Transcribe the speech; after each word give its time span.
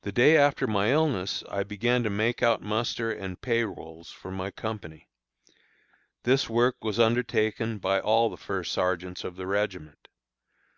The 0.00 0.12
day 0.12 0.34
after 0.38 0.66
my 0.66 0.92
illness 0.92 1.44
I 1.50 1.62
began 1.62 2.02
to 2.04 2.08
make 2.08 2.42
out 2.42 2.62
muster 2.62 3.12
and 3.12 3.38
pay 3.38 3.64
rolls 3.64 4.10
for 4.10 4.30
my 4.30 4.50
company. 4.50 5.10
This 6.22 6.48
work 6.48 6.82
was 6.82 6.98
undertaken 6.98 7.76
by 7.76 8.00
all 8.00 8.30
the 8.30 8.38
first 8.38 8.72
sergeants 8.72 9.22
of 9.22 9.36
the 9.36 9.46
regiment. 9.46 10.08